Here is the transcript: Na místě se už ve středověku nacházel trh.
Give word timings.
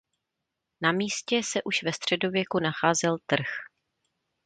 Na 0.81 0.91
místě 0.91 1.43
se 1.43 1.63
už 1.63 1.83
ve 1.83 1.93
středověku 1.93 2.59
nacházel 2.59 3.17
trh. 3.25 3.47